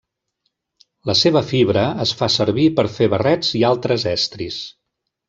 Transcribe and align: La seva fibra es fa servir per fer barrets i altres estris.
La 1.09 1.15
seva 1.19 1.43
fibra 1.51 1.83
es 2.05 2.13
fa 2.21 2.29
servir 2.37 2.65
per 2.79 2.87
fer 2.97 3.09
barrets 3.15 3.53
i 3.61 3.63
altres 3.73 4.07
estris. 4.15 4.59